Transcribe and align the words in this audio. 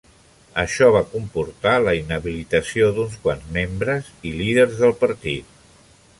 Això 0.61 0.87
va 0.95 1.01
comportar 1.11 1.73
la 1.83 1.93
inhabilitació 1.97 2.89
d'uns 2.97 3.19
quants 3.27 3.47
membres 3.59 4.11
i 4.31 4.35
líders 4.43 4.77
del 4.83 4.99
partit. 5.05 5.55